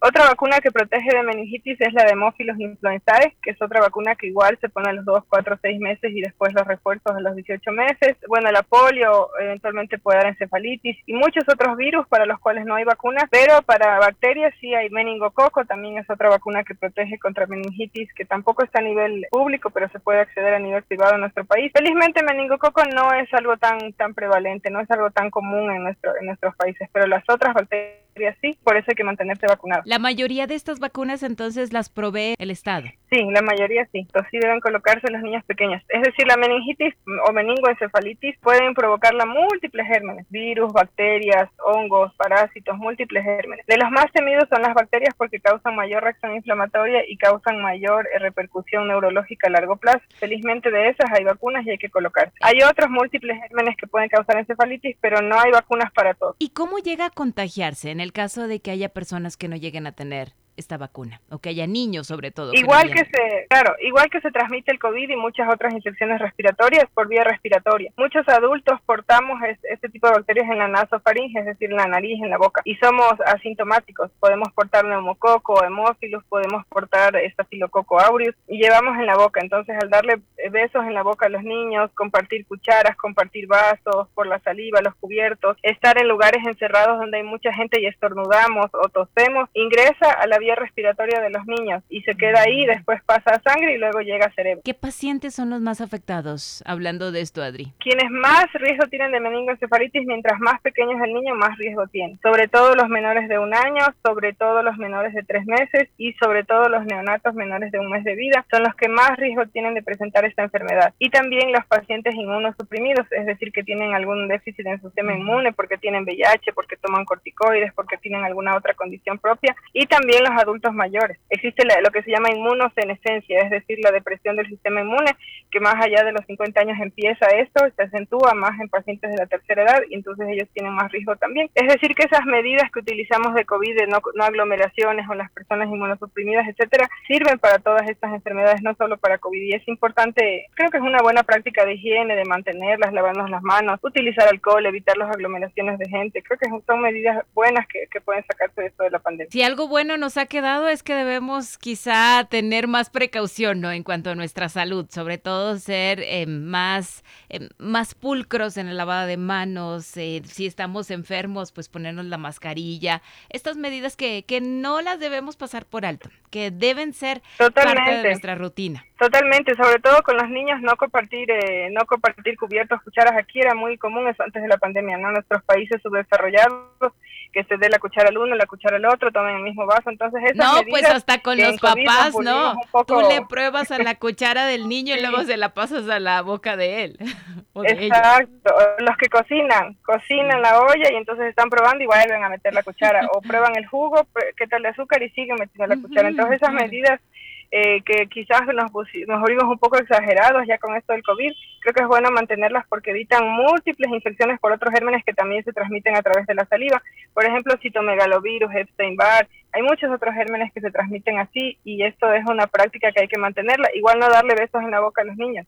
Otra 0.00 0.24
vacuna 0.28 0.58
que 0.60 0.70
protege 0.70 1.16
de 1.16 1.22
meningitis 1.22 1.80
es 1.80 1.92
la 1.92 2.04
de 2.04 2.12
Hemophilus 2.12 2.58
influenzae, 2.58 3.36
que 3.42 3.50
es 3.50 3.62
otra 3.62 3.80
vacuna 3.80 4.14
que 4.14 4.26
igual 4.28 4.58
se 4.60 4.68
pone 4.68 4.90
a 4.90 4.92
los 4.92 5.04
2, 5.04 5.24
4, 5.28 5.58
6 5.60 5.80
meses 5.80 6.12
y 6.12 6.20
después 6.20 6.52
los 6.54 6.66
refuerzos 6.66 7.16
a 7.16 7.20
los 7.20 7.34
18 7.34 7.72
meses. 7.72 8.16
Bueno, 8.28 8.50
la 8.50 8.62
polio 8.62 9.30
eventualmente 9.40 9.98
puede 9.98 10.18
dar 10.18 10.26
encefalitis 10.28 10.96
y 11.06 11.12
muchos 11.12 11.44
otros 11.48 11.76
virus 11.76 12.06
para 12.08 12.26
los 12.26 12.38
cuales 12.38 12.64
no 12.64 12.74
hay 12.74 12.84
vacunas, 12.84 13.24
pero 13.30 13.62
para 13.62 13.98
bacterias 13.98 14.54
sí 14.60 14.74
hay 14.74 14.90
meningococo, 14.90 15.64
también 15.64 15.98
es 15.98 16.08
otra 16.10 16.28
vacuna 16.28 16.64
que 16.64 16.74
protege 16.74 17.18
contra 17.18 17.46
meningitis, 17.46 18.12
que 18.14 18.24
tampoco 18.24 18.64
está 18.64 18.80
a 18.80 18.82
nivel 18.82 19.26
público, 19.30 19.70
pero 19.70 19.88
se 19.90 20.00
puede 20.00 20.20
acceder 20.20 20.54
a 20.54 20.58
nivel 20.58 20.82
privado 20.82 21.14
en 21.14 21.20
nuestro 21.20 21.44
país. 21.44 21.72
Felizmente 21.74 22.22
meningococo 22.22 22.82
no 22.84 23.12
es 23.12 23.32
algo 23.34 23.56
tan 23.56 23.92
tan 23.94 24.14
prevalente, 24.14 24.70
no 24.70 24.80
es 24.80 24.90
algo 24.90 25.10
tan 25.10 25.30
común 25.30 25.70
en 25.70 25.82
nuestro 25.84 26.16
en 26.18 26.26
nuestros 26.26 26.54
países, 26.56 26.88
pero 26.92 27.06
las 27.06 27.24
otras 27.28 27.54
bacterias 27.54 28.05
sí, 28.40 28.56
por 28.64 28.76
eso 28.76 28.86
hay 28.88 28.94
que 28.94 29.04
mantenerse 29.04 29.46
vacunado. 29.46 29.82
La 29.84 29.98
mayoría 29.98 30.46
de 30.46 30.54
estas 30.54 30.78
vacunas 30.78 31.22
entonces 31.22 31.72
las 31.72 31.88
provee 31.88 32.34
el 32.38 32.50
Estado. 32.50 32.86
Sí, 33.10 33.24
la 33.30 33.42
mayoría 33.42 33.86
sí. 33.92 34.00
Entonces 34.00 34.30
sí 34.30 34.38
deben 34.38 34.60
colocarse 34.60 35.10
los 35.10 35.22
niños 35.22 35.44
pequeños. 35.44 35.82
Es 35.88 36.02
decir, 36.02 36.26
la 36.26 36.36
meningitis 36.36 36.94
o 37.28 37.32
meningoencefalitis 37.32 38.36
pueden 38.38 38.74
provocarla 38.74 39.26
múltiples 39.26 39.86
gérmenes, 39.86 40.26
virus, 40.30 40.72
bacterias, 40.72 41.48
hongos, 41.64 42.12
parásitos, 42.16 42.76
múltiples 42.76 43.22
gérmenes. 43.24 43.64
De 43.66 43.76
los 43.76 43.90
más 43.90 44.10
temidos 44.12 44.48
son 44.48 44.62
las 44.62 44.74
bacterias 44.74 45.14
porque 45.16 45.40
causan 45.40 45.76
mayor 45.76 46.02
reacción 46.02 46.34
inflamatoria 46.34 47.02
y 47.08 47.16
causan 47.16 47.60
mayor 47.60 48.08
eh, 48.12 48.18
repercusión 48.18 48.88
neurológica 48.88 49.46
a 49.46 49.50
largo 49.50 49.76
plazo. 49.76 50.00
Felizmente 50.18 50.70
de 50.70 50.88
esas 50.88 51.10
hay 51.12 51.24
vacunas 51.24 51.64
y 51.66 51.70
hay 51.70 51.78
que 51.78 51.90
colocarse. 51.90 52.34
Hay 52.40 52.58
otros 52.62 52.90
múltiples 52.90 53.40
gérmenes 53.40 53.76
que 53.76 53.86
pueden 53.86 54.08
causar 54.08 54.38
encefalitis, 54.38 54.96
pero 55.00 55.22
no 55.22 55.38
hay 55.38 55.52
vacunas 55.52 55.92
para 55.92 56.14
todos. 56.14 56.36
¿Y 56.38 56.50
cómo 56.50 56.78
llega 56.78 57.06
a 57.06 57.10
contagiarse 57.10 57.90
en 57.90 58.00
el 58.00 58.12
caso 58.12 58.48
de 58.48 58.60
que 58.60 58.70
haya 58.70 58.88
personas 58.88 59.36
que 59.36 59.48
no 59.48 59.56
lleguen 59.56 59.86
a 59.86 59.92
tener 59.92 60.32
esta 60.56 60.76
vacuna 60.78 61.20
o 61.30 61.38
que 61.38 61.50
haya 61.50 61.66
niños 61.66 62.06
sobre 62.06 62.30
todo? 62.30 62.52
Igual 62.54 62.90
que 62.92 63.04
se, 63.04 63.46
claro, 63.48 63.74
igual 63.82 64.08
que 64.10 64.20
se 64.20 64.30
transmite 64.30 64.72
el 64.72 64.78
COVID 64.78 65.08
y 65.10 65.16
muchas 65.16 65.48
otras 65.52 65.72
infecciones 65.74 66.20
respiratorias 66.20 66.84
por 66.94 67.08
vía 67.08 67.24
respiratoria. 67.24 67.92
Muchos 67.96 68.28
adultos 68.28 68.80
portamos 68.86 69.42
es- 69.42 69.58
este 69.64 69.88
tipo 69.88 70.06
de 70.08 70.14
bacterias 70.14 70.48
en 70.50 70.58
la 70.58 70.68
nasofaringe, 70.68 71.38
es 71.40 71.46
decir, 71.46 71.70
en 71.70 71.76
la 71.76 71.86
nariz, 71.86 72.22
en 72.22 72.30
la 72.30 72.38
boca, 72.38 72.62
y 72.64 72.74
somos 72.76 73.12
asintomáticos. 73.26 74.10
Podemos 74.20 74.52
portar 74.54 74.84
neumococo, 74.84 75.62
hemófilos, 75.64 76.24
podemos 76.28 76.64
portar 76.66 77.16
estafilococo 77.16 78.00
aureus 78.00 78.34
y 78.48 78.58
llevamos 78.62 78.96
en 78.98 79.06
la 79.06 79.16
boca. 79.16 79.40
Entonces, 79.42 79.76
al 79.82 79.90
darle 79.90 80.20
besos 80.50 80.84
en 80.84 80.94
la 80.94 81.02
boca 81.02 81.26
a 81.26 81.28
los 81.28 81.42
niños, 81.42 81.90
compartir 81.94 82.46
cucharas, 82.46 82.96
compartir 82.96 83.46
vasos 83.46 84.08
por 84.14 84.26
la 84.26 84.38
saliva, 84.40 84.80
los 84.80 84.94
cubiertos, 84.94 85.56
estar 85.62 85.98
en 85.98 86.08
lugares 86.08 86.44
encerrados 86.46 86.98
donde 86.98 87.18
hay 87.18 87.22
mucha 87.24 87.52
gente 87.52 87.80
y 87.80 87.86
estornudamos 87.86 88.66
o 88.72 88.88
tosemos, 88.88 89.48
ingresa 89.54 90.10
a 90.12 90.26
la 90.26 90.38
vía 90.38 90.45
respiratoria 90.54 91.20
de 91.20 91.30
los 91.30 91.46
niños 91.46 91.82
y 91.88 92.02
se 92.02 92.14
queda 92.14 92.42
ahí, 92.42 92.66
después 92.66 93.02
pasa 93.04 93.30
a 93.30 93.40
sangre 93.40 93.74
y 93.74 93.78
luego 93.78 94.00
llega 94.00 94.26
a 94.26 94.32
cerebro. 94.32 94.62
¿Qué 94.64 94.74
pacientes 94.74 95.34
son 95.34 95.50
los 95.50 95.60
más 95.60 95.80
afectados? 95.80 96.62
Hablando 96.66 97.12
de 97.12 97.20
esto, 97.20 97.42
Adri. 97.42 97.72
Quienes 97.78 98.10
más 98.10 98.46
riesgo 98.54 98.86
tienen 98.86 99.12
de 99.12 99.20
meningoencefalitis, 99.20 100.06
mientras 100.06 100.38
más 100.40 100.60
pequeño 100.60 100.96
es 100.96 101.02
el 101.02 101.14
niño, 101.14 101.34
más 101.34 101.56
riesgo 101.58 101.86
tiene. 101.88 102.18
Sobre 102.22 102.48
todo 102.48 102.74
los 102.74 102.88
menores 102.88 103.28
de 103.28 103.38
un 103.38 103.54
año, 103.54 103.84
sobre 104.04 104.32
todo 104.32 104.62
los 104.62 104.76
menores 104.76 105.14
de 105.14 105.22
tres 105.22 105.46
meses 105.46 105.88
y 105.98 106.12
sobre 106.14 106.44
todo 106.44 106.68
los 106.68 106.84
neonatos 106.84 107.34
menores 107.34 107.72
de 107.72 107.78
un 107.78 107.90
mes 107.90 108.04
de 108.04 108.14
vida, 108.14 108.44
son 108.50 108.62
los 108.62 108.74
que 108.74 108.88
más 108.88 109.16
riesgo 109.16 109.46
tienen 109.46 109.74
de 109.74 109.82
presentar 109.82 110.24
esta 110.24 110.42
enfermedad. 110.42 110.94
Y 110.98 111.10
también 111.10 111.52
los 111.52 111.64
pacientes 111.66 112.14
inmunosuprimidos, 112.14 113.06
es 113.10 113.26
decir, 113.26 113.52
que 113.52 113.62
tienen 113.62 113.94
algún 113.94 114.28
déficit 114.28 114.66
en 114.66 114.80
su 114.80 114.88
sistema 114.88 115.14
inmune 115.14 115.52
porque 115.52 115.78
tienen 115.78 116.04
VIH, 116.04 116.52
porque 116.54 116.76
toman 116.76 117.04
corticoides, 117.04 117.72
porque 117.74 117.96
tienen 117.98 118.24
alguna 118.24 118.56
otra 118.56 118.74
condición 118.74 119.18
propia. 119.18 119.54
Y 119.72 119.86
también 119.86 120.22
los 120.22 120.35
adultos 120.36 120.72
mayores. 120.74 121.18
Existe 121.30 121.64
lo 121.82 121.90
que 121.90 122.02
se 122.02 122.10
llama 122.10 122.30
inmunosenescencia, 122.30 123.40
es 123.40 123.50
decir, 123.50 123.78
la 123.82 123.90
depresión 123.90 124.36
del 124.36 124.48
sistema 124.48 124.80
inmune, 124.80 125.16
que 125.50 125.60
más 125.60 125.74
allá 125.76 126.04
de 126.04 126.12
los 126.12 126.24
50 126.26 126.60
años 126.60 126.78
empieza 126.80 127.26
esto, 127.28 127.64
se 127.76 127.82
acentúa 127.82 128.34
más 128.34 128.58
en 128.60 128.68
pacientes 128.68 129.10
de 129.10 129.16
la 129.16 129.26
tercera 129.26 129.62
edad 129.62 129.82
y 129.88 129.94
entonces 129.94 130.26
ellos 130.28 130.48
tienen 130.52 130.74
más 130.74 130.90
riesgo 130.92 131.16
también. 131.16 131.50
Es 131.54 131.66
decir, 131.68 131.94
que 131.94 132.04
esas 132.04 132.24
medidas 132.26 132.70
que 132.72 132.80
utilizamos 132.80 133.34
de 133.34 133.44
COVID, 133.44 133.76
de 133.76 133.86
no, 133.86 134.00
aglomeraciones 134.22 135.08
o 135.08 135.14
las 135.14 135.30
personas 135.32 135.68
inmunosuprimidas, 135.68 136.46
etcétera, 136.48 136.88
sirven 137.06 137.38
para 137.38 137.58
todas 137.58 137.88
estas 137.88 138.12
enfermedades, 138.12 138.62
no 138.62 138.74
solo 138.74 138.96
para 138.96 139.18
COVID. 139.18 139.42
Y 139.42 139.54
es 139.54 139.66
importante, 139.68 140.46
creo 140.54 140.70
que 140.70 140.78
es 140.78 140.82
una 140.82 141.02
buena 141.02 141.22
práctica 141.22 141.64
de 141.64 141.74
higiene, 141.74 142.16
de 142.16 142.24
mantenerlas, 142.24 142.92
lavarnos 142.92 143.30
las 143.30 143.42
manos, 143.42 143.80
utilizar 143.82 144.28
alcohol, 144.28 144.66
evitar 144.66 144.96
las 144.96 145.10
aglomeraciones 145.10 145.78
de 145.78 145.88
gente. 145.88 146.22
Creo 146.22 146.38
que 146.38 146.48
son 146.66 146.80
medidas 146.80 147.24
buenas 147.34 147.66
que, 147.68 147.86
que 147.90 148.00
pueden 148.00 148.24
sacarse 148.26 148.60
de 148.60 148.66
esto 148.68 148.84
de 148.84 148.90
la 148.90 148.98
pandemia. 148.98 149.30
Si 149.30 149.42
algo 149.42 149.68
bueno 149.68 149.96
nos 149.96 150.16
ha 150.16 150.25
quedado 150.26 150.68
es 150.68 150.82
que 150.82 150.94
debemos 150.94 151.58
quizá 151.58 152.24
tener 152.24 152.68
más 152.68 152.90
precaución, 152.90 153.60
¿no? 153.60 153.70
En 153.70 153.82
cuanto 153.82 154.10
a 154.10 154.14
nuestra 154.14 154.48
salud, 154.48 154.86
sobre 154.90 155.18
todo 155.18 155.58
ser 155.58 156.00
eh, 156.00 156.26
más, 156.26 157.04
eh, 157.28 157.48
más 157.58 157.94
pulcros 157.94 158.56
en 158.56 158.68
el 158.68 158.76
lavado 158.76 159.06
de 159.06 159.16
manos, 159.16 159.96
eh, 159.96 160.22
si 160.24 160.46
estamos 160.46 160.90
enfermos, 160.90 161.52
pues 161.52 161.68
ponernos 161.68 162.06
la 162.06 162.18
mascarilla, 162.18 163.02
estas 163.28 163.56
medidas 163.56 163.96
que, 163.96 164.24
que 164.24 164.40
no 164.40 164.80
las 164.80 165.00
debemos 165.00 165.36
pasar 165.36 165.66
por 165.66 165.86
alto, 165.86 166.10
que 166.30 166.50
deben 166.50 166.92
ser 166.92 167.22
parte 167.38 167.92
de 167.92 168.02
nuestra 168.02 168.34
rutina. 168.34 168.84
Totalmente, 168.98 169.54
sobre 169.54 169.78
todo 169.78 170.02
con 170.02 170.16
los 170.16 170.30
niños, 170.30 170.60
no 170.62 170.74
compartir, 170.76 171.30
eh, 171.30 171.68
no 171.70 171.84
compartir 171.84 172.34
cubiertos, 172.38 172.80
cucharas. 172.82 173.14
Aquí 173.18 173.40
era 173.40 173.54
muy 173.54 173.76
común 173.76 174.08
eso 174.08 174.22
antes 174.22 174.42
de 174.42 174.48
la 174.48 174.56
pandemia, 174.56 174.96
¿no? 174.96 175.12
Nuestros 175.12 175.42
países 175.44 175.82
subdesarrollados, 175.82 176.92
que 177.32 177.44
se 177.44 177.56
dé 177.56 177.68
la 177.68 177.78
cuchara 177.78 178.08
al 178.08 178.18
uno, 178.18 178.34
la 178.34 178.46
cuchara 178.46 178.76
al 178.76 178.86
otro, 178.86 179.10
tomen 179.12 179.36
el 179.36 179.42
mismo 179.42 179.66
vaso. 179.66 179.90
Entonces, 179.90 180.22
esas 180.24 180.36
No, 180.36 180.62
pues 180.68 180.84
hasta 180.84 181.18
con 181.18 181.38
los 181.38 181.58
papás, 181.60 182.14
¿no? 182.22 182.54
Tú 182.86 183.00
le 183.08 183.24
pruebas 183.26 183.70
a 183.70 183.78
la 183.78 183.94
cuchara 183.98 184.46
del 184.46 184.68
niño 184.68 184.94
y 184.96 185.00
luego 185.00 185.22
se 185.24 185.36
la 185.36 185.54
pasas 185.54 185.88
a 185.88 186.00
la 186.00 186.22
boca 186.22 186.56
de 186.56 186.84
él. 186.84 186.98
Exacto. 187.64 188.54
Los 188.78 188.96
que 188.96 189.08
cocinan, 189.08 189.74
cocinan 189.82 190.42
la 190.42 190.60
olla 190.60 190.92
y 190.92 190.96
entonces 190.96 191.26
están 191.26 191.50
probando 191.50 191.82
y 191.82 191.86
vuelven 191.86 192.22
a 192.22 192.28
meter 192.28 192.54
la 192.54 192.62
cuchara. 192.62 193.06
O 193.12 193.20
prueban 193.20 193.56
el 193.56 193.66
jugo, 193.66 194.06
qué 194.36 194.46
tal 194.46 194.62
de 194.62 194.68
azúcar 194.68 195.02
y 195.02 195.10
siguen 195.10 195.36
metiendo 195.38 195.74
la 195.74 195.80
cuchara. 195.80 196.08
Entonces, 196.08 196.36
esas 196.36 196.52
medidas 196.52 197.00
eh, 197.50 197.82
que 197.82 198.08
quizás 198.08 198.46
nos, 198.46 198.72
nos 198.72 199.20
volvimos 199.20 199.44
un 199.44 199.58
poco 199.58 199.76
exagerados 199.78 200.46
ya 200.46 200.58
con 200.58 200.76
esto 200.76 200.92
del 200.92 201.02
COVID, 201.02 201.32
creo 201.60 201.74
que 201.74 201.82
es 201.82 201.88
bueno 201.88 202.10
mantenerlas 202.10 202.66
porque 202.68 202.90
evitan 202.90 203.28
múltiples 203.28 203.90
infecciones 203.92 204.40
por 204.40 204.52
otros 204.52 204.72
gérmenes 204.72 205.04
que 205.04 205.12
también 205.12 205.44
se 205.44 205.52
transmiten 205.52 205.96
a 205.96 206.02
través 206.02 206.26
de 206.26 206.34
la 206.34 206.44
saliva. 206.46 206.82
Por 207.14 207.24
ejemplo, 207.24 207.54
citomegalovirus, 207.62 208.54
Epstein-Barr, 208.54 209.28
hay 209.52 209.62
muchos 209.62 209.90
otros 209.90 210.14
gérmenes 210.14 210.52
que 210.52 210.60
se 210.60 210.70
transmiten 210.70 211.18
así 211.18 211.58
y 211.64 211.82
esto 211.82 212.12
es 212.12 212.24
una 212.26 212.46
práctica 212.46 212.92
que 212.92 213.02
hay 213.02 213.08
que 213.08 213.18
mantenerla. 213.18 213.68
Igual 213.74 213.98
no 213.98 214.08
darle 214.08 214.34
besos 214.34 214.62
en 214.62 214.70
la 214.70 214.80
boca 214.80 215.02
a 215.02 215.06
los 215.06 215.16
niños, 215.16 215.46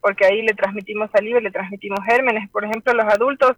porque 0.00 0.24
ahí 0.24 0.42
le 0.42 0.54
transmitimos 0.54 1.10
saliva 1.10 1.38
y 1.40 1.42
le 1.42 1.50
transmitimos 1.50 2.00
gérmenes. 2.04 2.50
Por 2.50 2.64
ejemplo, 2.64 2.92
los 2.94 3.06
adultos 3.06 3.56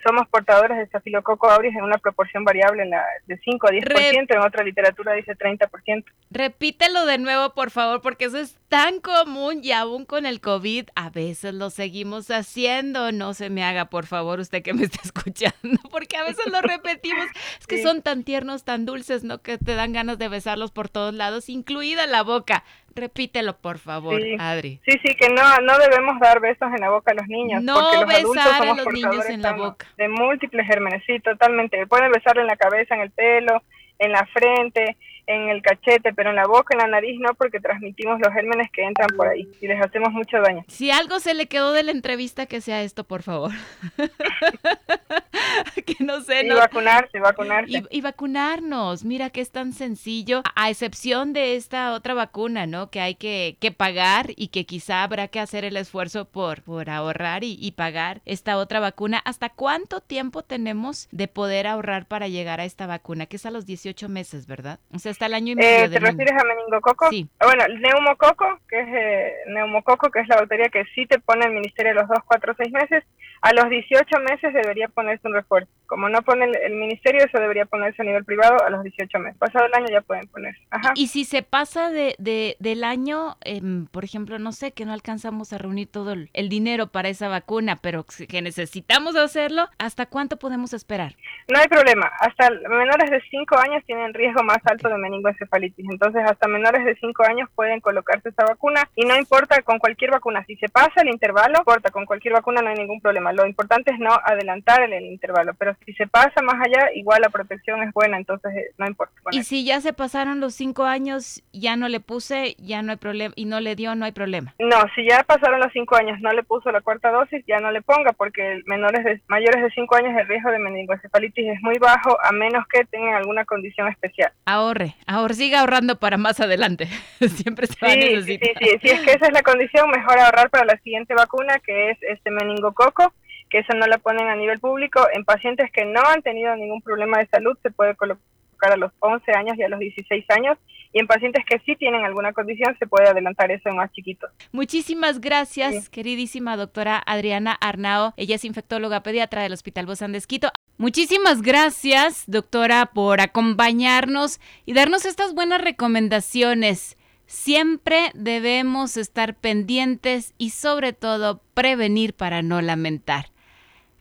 somos 0.00 0.26
portadores 0.28 0.78
de 0.78 0.84
estafilococo 0.84 1.50
aureus 1.50 1.74
en 1.74 1.82
una 1.82 1.98
proporción 1.98 2.44
variable 2.44 2.82
en 2.82 2.90
la, 2.90 3.04
de 3.26 3.38
5 3.38 3.66
a 3.66 3.70
10%, 3.70 4.26
en 4.28 4.38
otra 4.38 4.64
literatura 4.64 5.12
dice 5.14 5.36
30%. 5.36 6.04
Repítelo 6.30 7.04
de 7.04 7.18
nuevo, 7.18 7.54
por 7.54 7.70
favor, 7.70 8.00
porque 8.00 8.26
eso 8.26 8.38
es 8.38 8.58
tan 8.68 9.00
común 9.00 9.60
y 9.62 9.72
aún 9.72 10.06
con 10.06 10.24
el 10.24 10.40
COVID 10.40 10.88
a 10.94 11.10
veces 11.10 11.52
lo 11.54 11.70
seguimos 11.70 12.30
haciendo. 12.30 13.12
No 13.12 13.34
se 13.34 13.50
me 13.50 13.64
haga, 13.64 13.86
por 13.86 14.06
favor, 14.06 14.40
usted 14.40 14.62
que 14.62 14.72
me 14.72 14.84
está 14.84 15.00
escuchando, 15.04 15.80
porque 15.90 16.16
a 16.16 16.24
veces 16.24 16.46
lo 16.46 16.60
repetimos. 16.62 17.26
Es 17.60 17.66
que 17.66 17.82
son 17.82 18.02
tan 18.02 18.24
tiernos, 18.24 18.64
tan 18.64 18.86
dulces, 18.86 19.24
¿no? 19.24 19.42
Que 19.42 19.58
te 19.58 19.74
dan 19.74 19.92
ganas 19.92 20.18
de 20.18 20.28
besarlos 20.28 20.70
por 20.70 20.88
todos 20.88 21.12
lados, 21.12 21.48
incluida 21.48 22.06
la 22.06 22.22
boca. 22.22 22.64
Repítelo, 22.94 23.56
por 23.56 23.78
favor, 23.78 24.20
Adri. 24.38 24.80
Sí, 24.84 24.98
sí, 25.04 25.14
que 25.14 25.28
no, 25.28 25.42
no 25.62 25.78
debemos 25.78 26.20
dar 26.20 26.40
besos 26.40 26.68
en 26.74 26.80
la 26.80 26.90
boca 26.90 27.12
a 27.12 27.14
los 27.14 27.26
niños. 27.26 27.62
No 27.62 27.74
porque 27.74 28.22
los 28.22 28.34
besar 28.34 28.62
a 28.62 28.74
los 28.74 28.86
niños 28.86 29.28
en 29.28 29.42
la 29.42 29.52
boca. 29.52 29.86
De 29.96 30.08
múltiples 30.08 30.66
gérmenes, 30.66 31.02
sí, 31.06 31.18
totalmente. 31.20 31.86
Pueden 31.86 32.12
besarle 32.12 32.42
en 32.42 32.48
la 32.48 32.56
cabeza, 32.56 32.94
en 32.94 33.02
el 33.02 33.10
pelo, 33.10 33.62
en 33.98 34.12
la 34.12 34.26
frente, 34.26 34.96
en 35.26 35.48
el 35.48 35.62
cachete, 35.62 36.12
pero 36.12 36.30
en 36.30 36.36
la 36.36 36.46
boca, 36.46 36.74
en 36.74 36.78
la 36.78 36.88
nariz 36.88 37.18
no, 37.20 37.34
porque 37.34 37.60
transmitimos 37.60 38.20
los 38.20 38.32
gérmenes 38.32 38.70
que 38.72 38.82
entran 38.82 39.08
por 39.16 39.28
ahí 39.28 39.48
y 39.60 39.66
les 39.66 39.80
hacemos 39.80 40.12
mucho 40.12 40.38
daño. 40.40 40.64
Si 40.68 40.90
algo 40.90 41.20
se 41.20 41.34
le 41.34 41.46
quedó 41.46 41.72
de 41.72 41.82
la 41.82 41.92
entrevista, 41.92 42.46
que 42.46 42.60
sea 42.60 42.82
esto, 42.82 43.04
por 43.04 43.22
favor. 43.22 43.52
que 45.86 45.96
no 46.00 46.20
sé. 46.22 46.46
Y 46.46 46.50
vacunarse, 46.50 47.18
vacunarse. 47.20 47.84
Y, 47.90 48.00
vacunarnos, 48.00 49.04
mira 49.04 49.30
que 49.30 49.40
es 49.40 49.50
tan 49.50 49.72
sencillo, 49.72 50.42
a 50.54 50.70
excepción 50.70 51.32
de 51.32 51.56
esta 51.56 51.92
otra 51.92 52.14
vacuna, 52.14 52.66
¿no? 52.66 52.90
Que 52.90 53.00
hay 53.00 53.14
que, 53.14 53.56
que 53.60 53.70
pagar 53.70 54.30
y 54.36 54.48
que 54.48 54.66
quizá 54.66 55.02
habrá 55.02 55.28
que 55.28 55.40
hacer 55.40 55.64
el 55.64 55.76
esfuerzo 55.76 56.24
por, 56.24 56.62
por 56.62 56.90
ahorrar 56.90 57.44
y, 57.44 57.56
y 57.60 57.72
pagar 57.72 58.22
esta 58.24 58.56
otra 58.56 58.80
vacuna. 58.80 59.22
¿Hasta 59.24 59.50
cuánto 59.50 60.00
tiempo 60.00 60.42
tenemos 60.42 61.08
de 61.12 61.28
poder 61.28 61.66
ahorrar 61.66 62.06
para 62.06 62.28
llegar 62.28 62.60
a 62.60 62.64
esta 62.64 62.86
vacuna? 62.86 63.26
Que 63.26 63.36
es 63.36 63.46
a 63.46 63.50
los 63.50 63.66
18 63.66 64.08
meses, 64.08 64.46
¿verdad? 64.46 64.80
O 64.92 64.98
sea, 64.98 65.11
hasta 65.12 65.26
el 65.26 65.34
año 65.34 65.52
y 65.52 65.56
medio. 65.56 65.84
Eh, 65.84 65.88
¿Te 65.88 65.98
refieres 66.00 66.34
a 66.34 66.44
meningococo? 66.44 67.08
Sí. 67.10 67.28
Ah, 67.38 67.46
bueno, 67.46 67.64
el 67.64 67.80
neumococo, 67.80 68.58
que 68.68 68.80
es 68.80 68.88
eh, 68.88 69.34
neumococo, 69.46 70.10
que 70.10 70.20
es 70.20 70.28
la 70.28 70.36
bacteria 70.36 70.68
que 70.68 70.84
sí 70.94 71.06
te 71.06 71.18
pone 71.20 71.46
el 71.46 71.52
ministerio 71.52 71.92
a 71.92 71.94
los 71.94 72.08
2, 72.08 72.18
4, 72.26 72.54
6 72.58 72.72
meses, 72.72 73.04
a 73.40 73.52
los 73.52 73.68
18 73.70 74.18
meses 74.20 74.52
debería 74.52 74.88
ponerse 74.88 75.26
un 75.26 75.34
refuerzo. 75.34 75.70
Como 75.92 76.08
no 76.08 76.22
pone 76.22 76.46
el, 76.46 76.74
ministerio, 76.74 77.24
eso 77.24 77.38
debería 77.38 77.66
ponerse 77.66 78.00
a 78.00 78.04
nivel 78.04 78.24
privado 78.24 78.64
a 78.64 78.70
los 78.70 78.82
18 78.82 79.18
meses. 79.18 79.38
Pasado 79.38 79.66
el 79.66 79.74
año 79.74 79.86
ya 79.90 80.00
pueden 80.00 80.26
ponerse. 80.28 80.60
Ajá. 80.70 80.92
Y 80.94 81.08
si 81.08 81.24
se 81.24 81.42
pasa 81.42 81.90
de, 81.90 82.14
de 82.18 82.56
del 82.60 82.84
año, 82.84 83.36
em, 83.42 83.86
por 83.86 84.04
ejemplo, 84.04 84.38
no 84.38 84.52
sé, 84.52 84.72
que 84.72 84.84
no 84.84 84.92
alcanzamos 84.92 85.52
a 85.52 85.58
reunir 85.58 85.90
todo 85.90 86.12
el, 86.12 86.48
dinero 86.48 86.86
para 86.86 87.08
esa 87.08 87.28
vacuna, 87.28 87.76
pero 87.76 88.04
que 88.28 88.42
necesitamos 88.42 89.16
hacerlo, 89.16 89.68
¿hasta 89.78 90.06
cuánto 90.06 90.36
podemos 90.38 90.72
esperar? 90.72 91.14
No 91.48 91.58
hay 91.58 91.68
problema. 91.68 92.10
Hasta 92.20 92.50
menores 92.50 93.10
de 93.10 93.20
5 93.30 93.58
años 93.58 93.82
tienen 93.86 94.14
riesgo 94.14 94.42
más 94.42 94.58
alto 94.64 94.88
de 94.88 94.96
meningoencefalitis. 94.98 95.86
Entonces, 95.90 96.22
hasta 96.24 96.48
menores 96.48 96.84
de 96.84 96.94
5 96.96 97.24
años 97.24 97.48
pueden 97.54 97.80
colocarse 97.80 98.28
esta 98.28 98.44
vacuna 98.44 98.88
y 98.94 99.04
no 99.04 99.16
importa 99.16 99.62
con 99.62 99.78
cualquier 99.78 100.10
vacuna. 100.10 100.44
Si 100.46 100.56
se 100.56 100.68
pasa 100.68 101.02
el 101.02 101.08
intervalo, 101.08 101.62
importa, 101.72 101.90
con 101.90 102.06
cualquier 102.06 102.34
vacuna 102.34 102.60
no 102.60 102.68
hay 102.68 102.76
ningún 102.76 103.00
problema. 103.00 103.32
Lo 103.32 103.46
importante 103.46 103.92
es 103.92 103.98
no 103.98 104.10
adelantar 104.24 104.82
el, 104.82 105.04
intervalo, 105.04 105.54
pero 105.54 105.74
si 105.84 105.92
se 105.94 106.06
pasa 106.06 106.42
más 106.42 106.54
allá, 106.54 106.90
igual 106.94 107.20
la 107.22 107.30
protección 107.30 107.82
es 107.82 107.92
buena, 107.92 108.16
entonces 108.16 108.52
eh, 108.54 108.72
no 108.78 108.86
importa. 108.86 109.14
y 109.30 109.42
si 109.44 109.64
ya 109.64 109.80
se 109.80 109.92
pasaron 109.92 110.40
los 110.40 110.54
5 110.54 110.84
años, 110.84 111.42
ya 111.52 111.76
no 111.76 111.88
le 111.88 112.00
puse, 112.00 112.54
ya 112.58 112.82
no 112.82 112.92
hay 112.92 112.98
problema, 112.98 113.32
y 113.36 113.44
no 113.44 113.60
le 113.60 113.76
dio, 113.76 113.94
no 113.94 114.04
hay 114.04 114.12
problema. 114.12 114.54
No, 114.58 114.76
si 114.94 115.06
ya 115.08 115.22
pasaron 115.24 115.60
los 115.60 115.72
5 115.72 115.96
años, 115.96 116.20
no 116.20 116.32
le 116.32 116.42
puso 116.42 116.70
la 116.70 116.80
cuarta 116.80 117.10
dosis, 117.10 117.44
ya 117.46 117.58
no 117.58 117.70
le 117.70 117.82
ponga, 117.82 118.12
porque 118.12 118.62
menores 118.66 119.04
de, 119.04 119.20
mayores 119.28 119.62
de 119.62 119.70
5 119.70 119.96
años 119.96 120.18
el 120.18 120.28
riesgo 120.28 120.50
de 120.50 120.58
meningoencefalitis 120.58 121.48
es 121.48 121.62
muy 121.62 121.78
bajo, 121.78 122.16
a 122.22 122.32
menos 122.32 122.66
que 122.68 122.84
tengan 122.86 123.14
alguna 123.14 123.44
condición 123.44 123.88
especial. 123.88 124.32
Ahorre, 124.44 124.94
ahorre, 125.06 125.34
siga 125.34 125.60
ahorrando 125.60 125.98
para 125.98 126.16
más 126.16 126.40
adelante. 126.40 126.86
Siempre 127.20 127.66
se 127.66 127.74
va 127.84 127.92
a 127.92 127.96
necesitar. 127.96 128.50
Sí, 128.58 128.66
sí, 128.66 128.78
si 128.82 128.88
es 128.88 129.00
que 129.00 129.12
esa 129.12 129.26
es 129.26 129.32
la 129.32 129.42
condición, 129.42 129.90
mejor 129.90 130.18
ahorrar 130.18 130.50
para 130.50 130.64
la 130.64 130.78
siguiente 130.78 131.14
vacuna, 131.14 131.58
que 131.64 131.90
es 131.90 131.98
este 132.02 132.30
meningococo, 132.30 133.12
que 133.52 133.58
eso 133.58 133.74
no 133.74 133.86
la 133.86 133.98
ponen 133.98 134.28
a 134.28 134.34
nivel 134.34 134.58
público. 134.58 135.06
En 135.12 135.26
pacientes 135.26 135.70
que 135.70 135.84
no 135.84 136.00
han 136.00 136.22
tenido 136.22 136.56
ningún 136.56 136.80
problema 136.80 137.18
de 137.18 137.26
salud 137.26 137.56
se 137.62 137.70
puede 137.70 137.94
colocar 137.94 138.18
a 138.62 138.76
los 138.76 138.92
11 139.00 139.30
años 139.32 139.58
y 139.58 139.62
a 139.62 139.68
los 139.68 139.78
16 139.78 140.24
años. 140.30 140.56
Y 140.94 141.00
en 141.00 141.06
pacientes 141.06 141.44
que 141.46 141.58
sí 141.66 141.76
tienen 141.76 142.02
alguna 142.02 142.32
condición 142.32 142.74
se 142.78 142.86
puede 142.86 143.08
adelantar 143.08 143.50
eso 143.50 143.68
en 143.68 143.76
más 143.76 143.92
chiquitos. 143.92 144.30
Muchísimas 144.52 145.20
gracias, 145.20 145.90
queridísima 145.90 146.56
doctora 146.56 147.02
Adriana 147.04 147.52
Arnao. 147.60 148.14
Ella 148.16 148.36
es 148.36 148.44
infectóloga 148.46 149.02
pediatra 149.02 149.42
del 149.42 149.52
Hospital 149.52 149.84
Bozán 149.84 150.12
de 150.12 150.18
Esquito. 150.18 150.48
Muchísimas 150.78 151.42
gracias, 151.42 152.24
doctora, 152.26 152.86
por 152.86 153.20
acompañarnos 153.20 154.40
y 154.64 154.72
darnos 154.72 155.04
estas 155.04 155.34
buenas 155.34 155.60
recomendaciones. 155.60 156.96
Siempre 157.26 158.10
debemos 158.14 158.96
estar 158.96 159.34
pendientes 159.34 160.34
y 160.38 160.50
sobre 160.50 160.94
todo 160.94 161.42
prevenir 161.54 162.14
para 162.14 162.42
no 162.42 162.60
lamentar. 162.62 163.31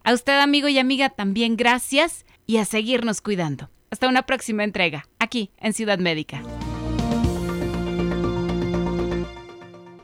A 0.03 0.13
usted, 0.13 0.39
amigo 0.39 0.67
y 0.67 0.79
amiga, 0.79 1.09
también 1.09 1.55
gracias 1.55 2.25
y 2.47 2.57
a 2.57 2.65
seguirnos 2.65 3.21
cuidando. 3.21 3.69
Hasta 3.91 4.07
una 4.07 4.23
próxima 4.25 4.63
entrega, 4.63 5.07
aquí 5.19 5.51
en 5.57 5.73
Ciudad 5.73 5.99
Médica. 5.99 6.41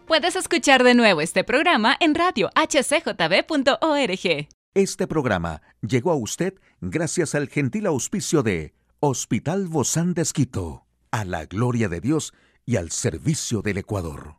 Puedes 0.06 0.36
escuchar 0.36 0.84
de 0.84 0.94
nuevo 0.94 1.22
este 1.22 1.44
programa 1.44 1.98
en 2.00 2.16
radio 2.16 2.50
hcjb.org. 2.56 4.48
Este 4.74 5.08
programa 5.08 5.62
llegó 5.82 6.12
a 6.12 6.16
usted 6.16 6.54
gracias 6.80 7.36
al 7.36 7.50
gentil 7.50 7.88
auspicio 7.88 8.44
de 8.44 8.74
Hospital 9.00 9.68
Bozán 9.68 10.14
de 10.14 10.22
Esquito, 10.22 10.86
a 11.12 11.26
la 11.26 11.46
gloria 11.46 11.90
de 11.90 12.00
Dios 12.00 12.34
y 12.66 12.76
al 12.76 12.92
servicio 12.92 13.62
del 13.62 13.80
Ecuador. 13.80 14.38